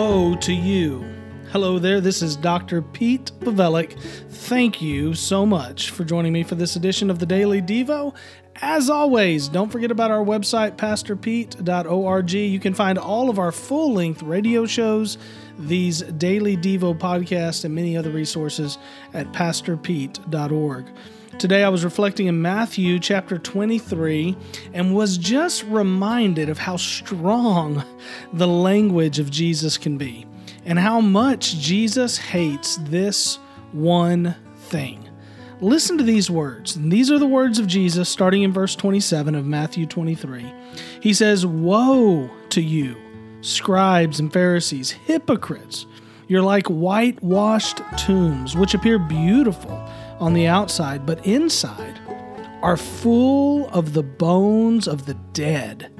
[0.00, 1.04] Woe to you.
[1.52, 2.80] Hello there, this is Dr.
[2.80, 4.00] Pete Pawelek.
[4.30, 8.14] Thank you so much for joining me for this edition of the Daily Devo.
[8.62, 12.32] As always, don't forget about our website, pastorpete.org.
[12.32, 15.18] You can find all of our full length radio shows,
[15.58, 18.78] these Daily Devo podcasts, and many other resources
[19.12, 20.86] at pastorpete.org.
[21.38, 24.36] Today I was reflecting in Matthew chapter 23
[24.74, 27.82] and was just reminded of how strong
[28.32, 30.26] the language of Jesus can be
[30.66, 33.36] and how much Jesus hates this
[33.72, 35.08] one thing.
[35.60, 36.76] Listen to these words.
[36.76, 40.52] And these are the words of Jesus starting in verse 27 of Matthew 23.
[41.00, 42.96] He says, Woe to you,
[43.40, 45.86] scribes and Pharisees, hypocrites!
[46.30, 49.72] You're like whitewashed tombs, which appear beautiful
[50.20, 52.00] on the outside, but inside
[52.62, 55.90] are full of the bones of the dead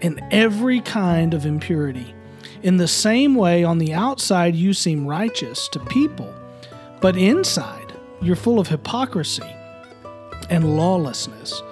[0.00, 2.14] and every kind of impurity.
[2.62, 6.32] In the same way, on the outside, you seem righteous to people,
[7.00, 9.56] but inside, you're full of hypocrisy
[10.50, 11.64] and lawlessness.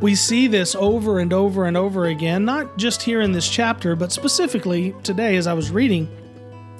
[0.00, 3.94] We see this over and over and over again, not just here in this chapter,
[3.94, 6.08] but specifically today as I was reading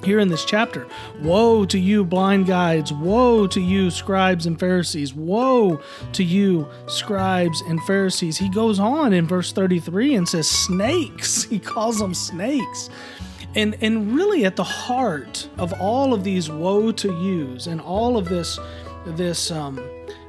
[0.04, 0.86] here in this chapter.
[1.22, 2.92] Woe to you, blind guides!
[2.92, 5.14] Woe to you, scribes and Pharisees!
[5.14, 5.80] Woe
[6.12, 8.38] to you, scribes and Pharisees!
[8.38, 11.44] He goes on in verse 33 and says, Snakes!
[11.56, 12.90] He calls them snakes.
[13.54, 18.18] And, and really, at the heart of all of these woe to yous and all
[18.18, 18.58] of this,
[19.06, 19.80] this, um,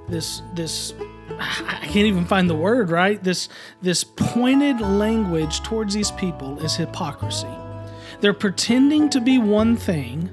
[0.08, 0.94] this, this,
[1.40, 3.22] I can't even find the word right.
[3.22, 3.50] This,
[3.82, 7.48] this pointed language towards these people is hypocrisy
[8.22, 10.30] they're pretending to be one thing,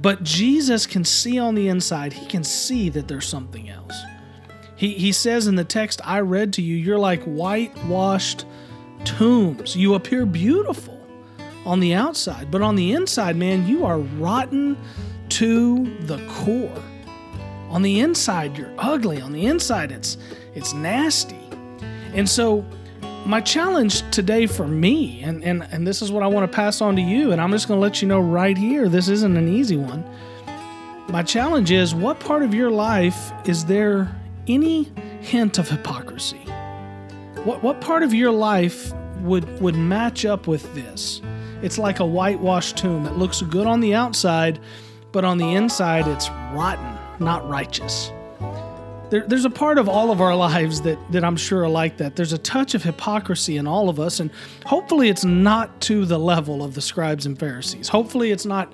[0.00, 3.94] but Jesus can see on the inside, he can see that there's something else.
[4.76, 8.46] He, he says in the text I read to you, you're like whitewashed
[9.04, 9.76] tombs.
[9.76, 10.98] You appear beautiful
[11.66, 14.78] on the outside, but on the inside, man, you are rotten
[15.30, 16.82] to the core.
[17.68, 19.20] On the inside, you're ugly.
[19.20, 20.16] On the inside, it's
[20.54, 21.38] it's nasty.
[22.14, 22.64] And so
[23.26, 26.80] my challenge today for me, and, and, and this is what I want to pass
[26.80, 29.36] on to you, and I'm just going to let you know right here this isn't
[29.36, 30.04] an easy one.
[31.08, 34.14] My challenge is what part of your life is there
[34.46, 36.38] any hint of hypocrisy?
[37.44, 41.20] What, what part of your life would, would match up with this?
[41.62, 43.06] It's like a whitewashed tomb.
[43.06, 44.60] It looks good on the outside,
[45.12, 48.10] but on the inside, it's rotten, not righteous
[49.10, 51.96] there, there's a part of all of our lives that, that I'm sure are like
[51.98, 52.16] that.
[52.16, 54.30] There's a touch of hypocrisy in all of us, and
[54.64, 57.88] hopefully it's not to the level of the scribes and Pharisees.
[57.88, 58.72] Hopefully it's not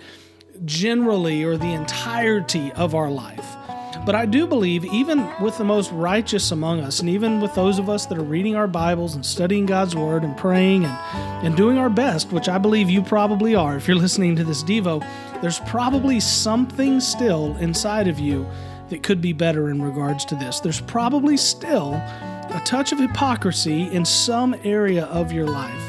[0.64, 3.56] generally or the entirety of our life.
[4.04, 7.78] But I do believe, even with the most righteous among us, and even with those
[7.78, 11.56] of us that are reading our Bibles and studying God's Word and praying and, and
[11.56, 15.00] doing our best, which I believe you probably are if you're listening to this Devo,
[15.41, 18.47] there's probably something still inside of you
[18.91, 20.60] that could be better in regards to this.
[20.60, 25.82] There's probably still a touch of hypocrisy in some area of your life.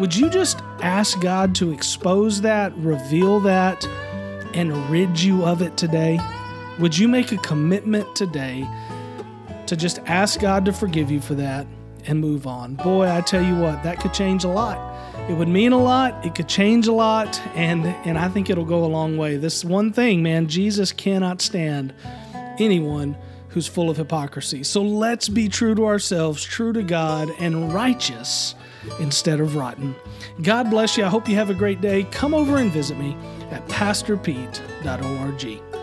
[0.00, 3.86] Would you just ask God to expose that, reveal that,
[4.54, 6.18] and rid you of it today?
[6.78, 8.68] Would you make a commitment today
[9.66, 11.66] to just ask God to forgive you for that
[12.06, 12.74] and move on?
[12.76, 14.90] Boy, I tell you what, that could change a lot.
[15.30, 18.64] It would mean a lot, it could change a lot, and and I think it'll
[18.64, 19.36] go a long way.
[19.36, 21.94] This one thing, man, Jesus cannot stand
[22.62, 23.16] anyone
[23.48, 24.64] who's full of hypocrisy.
[24.64, 28.54] So let's be true to ourselves, true to God, and righteous
[28.98, 29.94] instead of rotten.
[30.42, 31.04] God bless you.
[31.04, 32.04] I hope you have a great day.
[32.04, 33.16] Come over and visit me
[33.50, 35.81] at pastorpete.org.